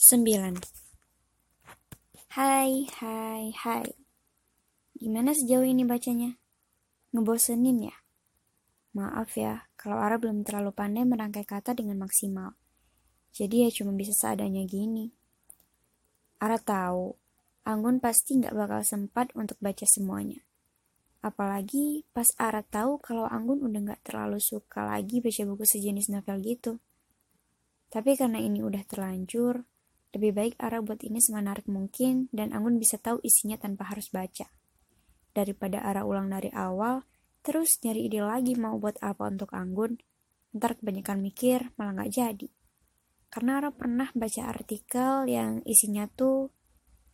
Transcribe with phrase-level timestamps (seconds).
[0.00, 0.56] 9.
[2.32, 3.84] Hai, hai, hai.
[4.96, 6.40] Gimana sejauh ini bacanya?
[7.12, 7.96] Ngebosenin ya?
[8.96, 12.56] Maaf ya, kalau Ara belum terlalu pandai merangkai kata dengan maksimal.
[13.36, 15.12] Jadi ya cuma bisa seadanya gini.
[16.40, 17.20] Ara tahu,
[17.68, 20.40] Anggun pasti nggak bakal sempat untuk baca semuanya.
[21.20, 26.40] Apalagi pas Ara tahu kalau Anggun udah nggak terlalu suka lagi baca buku sejenis novel
[26.40, 26.80] gitu.
[27.92, 29.68] Tapi karena ini udah terlanjur,
[30.10, 34.50] lebih baik Ara buat ini semenarik mungkin dan Anggun bisa tahu isinya tanpa harus baca.
[35.30, 37.06] Daripada Ara ulang dari awal,
[37.46, 39.94] terus nyari ide lagi mau buat apa untuk Anggun,
[40.50, 42.48] ntar kebanyakan mikir malah nggak jadi.
[43.30, 46.50] Karena Ara pernah baca artikel yang isinya tuh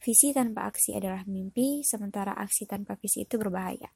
[0.00, 3.92] visi tanpa aksi adalah mimpi, sementara aksi tanpa visi itu berbahaya.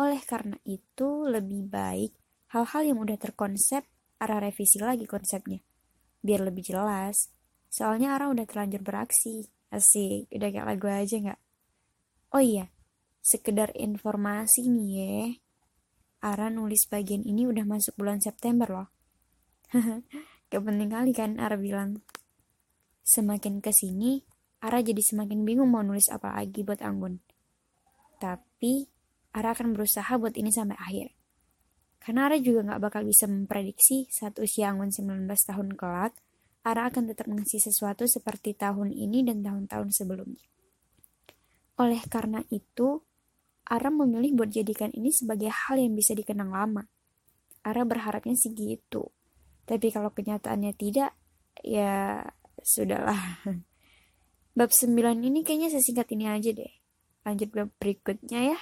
[0.00, 2.16] Oleh karena itu, lebih baik
[2.56, 3.84] hal-hal yang udah terkonsep,
[4.18, 5.60] Ara revisi lagi konsepnya.
[6.24, 7.30] Biar lebih jelas,
[7.68, 9.48] Soalnya Ara udah terlanjur beraksi.
[9.68, 11.40] Asik, udah kayak lagu aja nggak?
[12.32, 12.72] Oh iya,
[13.20, 15.16] sekedar informasi nih ya.
[16.24, 18.88] Ara nulis bagian ini udah masuk bulan September loh.
[20.50, 22.00] Gak penting kali kan Ara bilang.
[23.04, 24.24] Semakin ke sini,
[24.64, 27.20] Ara jadi semakin bingung mau nulis apa lagi buat Anggun.
[28.18, 28.88] Tapi,
[29.36, 31.08] Ara akan berusaha buat ini sampai akhir.
[32.00, 36.16] Karena Ara juga gak bakal bisa memprediksi saat usia Anggun 19 tahun kelak,
[36.68, 40.44] Ara akan tetap ngasih sesuatu seperti tahun ini dan tahun-tahun sebelumnya.
[41.80, 43.00] Oleh karena itu,
[43.64, 46.84] Ara memilih buat jadikan ini sebagai hal yang bisa dikenang lama.
[47.64, 49.08] Ara berharapnya sih gitu.
[49.64, 51.16] Tapi kalau kenyataannya tidak,
[51.64, 52.20] ya
[52.60, 53.40] sudahlah.
[54.58, 54.92] Bab 9
[55.24, 56.72] ini kayaknya sesingkat ini aja deh.
[57.22, 58.58] Lanjut bab berikutnya ya.